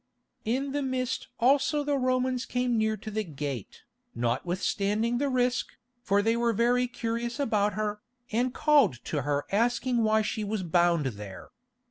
In 0.45 0.71
the 0.71 0.81
mist 0.81 1.27
also 1.39 1.83
the 1.83 1.95
Romans 1.95 2.47
came 2.47 2.75
near 2.75 2.97
to 2.97 3.11
the 3.11 3.23
gate, 3.23 3.83
notwithstanding 4.15 5.19
the 5.19 5.29
risk, 5.29 5.73
for 6.01 6.23
they 6.23 6.35
were 6.35 6.53
very 6.53 6.87
curious 6.87 7.39
about 7.39 7.73
her, 7.73 8.01
and 8.31 8.51
called 8.51 8.95
to 9.03 9.21
her 9.21 9.45
asking 9.51 10.01
why 10.03 10.23
she 10.23 10.43
was 10.43 10.63
bound 10.63 11.05
there. 11.05 11.49